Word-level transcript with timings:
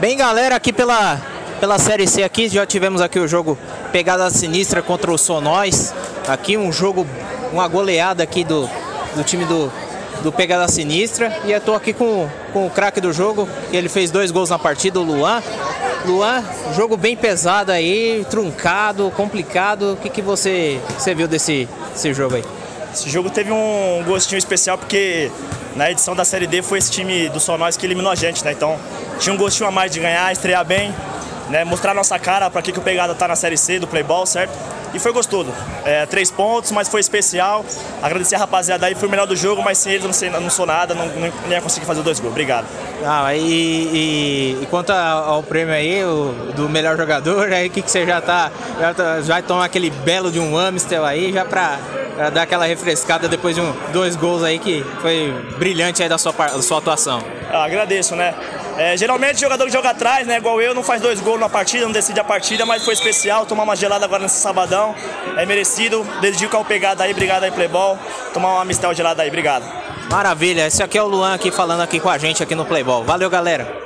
Bem, 0.00 0.16
galera, 0.16 0.56
aqui 0.56 0.72
pela, 0.72 1.20
pela 1.60 1.78
Série 1.78 2.06
C 2.06 2.22
aqui, 2.22 2.48
já 2.48 2.66
tivemos 2.66 3.00
aqui 3.00 3.18
o 3.18 3.26
jogo 3.26 3.58
Pegada 3.92 4.28
Sinistra 4.30 4.82
contra 4.82 5.10
o 5.10 5.16
Sonóis. 5.16 5.94
Aqui 6.28 6.56
um 6.56 6.70
jogo, 6.70 7.06
uma 7.52 7.66
goleada 7.66 8.22
aqui 8.22 8.44
do, 8.44 8.68
do 9.14 9.24
time 9.24 9.44
do, 9.44 9.72
do 10.22 10.30
Pegada 10.30 10.68
Sinistra. 10.68 11.34
E 11.44 11.52
eu 11.52 11.60
tô 11.60 11.74
aqui 11.74 11.92
com, 11.92 12.28
com 12.52 12.66
o 12.66 12.70
craque 12.70 13.00
do 13.00 13.12
jogo, 13.12 13.48
ele 13.72 13.88
fez 13.88 14.10
dois 14.10 14.30
gols 14.30 14.50
na 14.50 14.58
partida, 14.58 15.00
o 15.00 15.02
Luan. 15.02 15.42
Luan, 16.04 16.44
jogo 16.74 16.96
bem 16.96 17.16
pesado 17.16 17.72
aí, 17.72 18.24
truncado, 18.30 19.10
complicado. 19.16 19.94
O 19.94 19.96
que, 19.96 20.08
que 20.08 20.22
você, 20.22 20.80
você 20.96 21.14
viu 21.14 21.26
desse, 21.26 21.68
desse 21.92 22.12
jogo 22.12 22.36
aí? 22.36 22.44
Esse 22.96 23.10
jogo 23.10 23.28
teve 23.28 23.52
um 23.52 24.02
gostinho 24.06 24.38
especial 24.38 24.78
porque 24.78 25.30
na 25.76 25.90
edição 25.90 26.16
da 26.16 26.24
Série 26.24 26.46
D 26.46 26.62
foi 26.62 26.78
esse 26.78 26.90
time 26.90 27.28
do 27.28 27.38
Sonóis 27.38 27.76
que 27.76 27.84
eliminou 27.84 28.10
a 28.10 28.14
gente, 28.14 28.42
né? 28.42 28.52
Então 28.52 28.78
tinha 29.20 29.34
um 29.34 29.36
gostinho 29.36 29.68
a 29.68 29.70
mais 29.70 29.92
de 29.92 30.00
ganhar, 30.00 30.32
estrear 30.32 30.64
bem, 30.64 30.94
né? 31.48 31.64
Mostrar 31.64 31.94
nossa 31.94 32.18
cara 32.18 32.50
para 32.50 32.62
que, 32.62 32.72
que 32.72 32.78
o 32.78 32.82
Pegada 32.82 33.14
tá 33.14 33.28
na 33.28 33.36
Série 33.36 33.56
C 33.56 33.78
do 33.78 33.86
Playball, 33.86 34.26
certo? 34.26 34.52
E 34.94 34.98
foi 34.98 35.12
gostoso. 35.12 35.52
É, 35.84 36.06
três 36.06 36.30
pontos, 36.30 36.70
mas 36.72 36.88
foi 36.88 37.00
especial. 37.00 37.64
Agradecer 38.02 38.36
a 38.36 38.38
rapaziada 38.38 38.86
aí, 38.86 38.94
foi 38.94 39.08
o 39.08 39.10
melhor 39.10 39.26
do 39.26 39.36
jogo, 39.36 39.62
mas 39.62 39.78
sem 39.78 39.92
eles 39.92 40.06
não, 40.06 40.12
sei, 40.12 40.30
não 40.30 40.48
sou 40.48 40.64
nada, 40.64 40.94
não, 40.94 41.06
não 41.06 41.50
ia 41.50 41.60
conseguir 41.60 41.84
fazer 41.84 42.02
dois 42.02 42.18
gols. 42.18 42.32
Obrigado. 42.32 42.66
Ah, 43.04 43.34
e, 43.34 43.40
e, 43.40 44.62
e 44.62 44.66
quanto 44.66 44.90
ao 44.90 45.42
prêmio 45.42 45.74
aí, 45.74 46.02
o, 46.04 46.52
do 46.54 46.68
melhor 46.68 46.96
jogador, 46.96 47.52
aí 47.52 47.68
que, 47.68 47.82
que 47.82 47.90
você 47.90 48.06
já 48.06 48.20
tá, 48.20 48.50
já 48.80 48.94
tá, 48.94 49.20
vai 49.20 49.42
tomar 49.42 49.66
aquele 49.66 49.90
belo 49.90 50.30
de 50.30 50.40
um 50.40 50.56
Amistel 50.56 51.04
aí, 51.04 51.32
já 51.32 51.44
pra, 51.44 51.78
dar 52.32 52.42
aquela 52.42 52.64
refrescada 52.64 53.28
depois 53.28 53.54
de 53.54 53.60
um, 53.60 53.72
dois 53.92 54.16
gols 54.16 54.42
aí 54.42 54.58
que 54.58 54.84
foi 55.02 55.32
brilhante 55.58 56.02
aí 56.02 56.08
da 56.08 56.16
sua, 56.16 56.32
da 56.32 56.62
sua 56.62 56.78
atuação. 56.78 57.22
Ah, 57.50 57.64
agradeço, 57.64 58.16
né? 58.16 58.34
É, 58.76 58.96
geralmente 58.96 59.36
o 59.36 59.40
jogador 59.40 59.64
que 59.64 59.72
joga 59.72 59.90
atrás, 59.90 60.26
né, 60.26 60.36
igual 60.36 60.60
eu, 60.60 60.74
não 60.74 60.82
faz 60.82 61.00
dois 61.00 61.20
gols 61.20 61.40
na 61.40 61.48
partida, 61.48 61.84
não 61.84 61.92
decide 61.92 62.20
a 62.20 62.24
partida, 62.24 62.66
mas 62.66 62.84
foi 62.84 62.92
especial, 62.92 63.46
tomar 63.46 63.62
uma 63.62 63.74
gelada 63.74 64.04
agora 64.04 64.22
nesse 64.22 64.38
sabadão, 64.38 64.94
é 65.36 65.46
merecido, 65.46 66.06
dedico 66.20 66.56
ao 66.56 66.64
pegada 66.64 67.04
aí, 67.04 67.12
obrigado 67.12 67.44
aí 67.44 67.50
Playball, 67.50 67.98
tomar 68.34 68.54
uma 68.54 68.64
Mistel 68.64 68.92
gelada 68.92 69.22
aí, 69.22 69.28
obrigado. 69.28 69.64
Maravilha, 70.10 70.66
esse 70.66 70.82
aqui 70.82 70.98
é 70.98 71.02
o 71.02 71.06
Luan 71.06 71.34
aqui 71.34 71.50
falando 71.50 71.80
aqui 71.80 71.98
com 71.98 72.08
a 72.08 72.18
gente 72.18 72.42
aqui 72.42 72.54
no 72.54 72.64
Playball. 72.64 73.02
Valeu, 73.02 73.28
galera. 73.28 73.84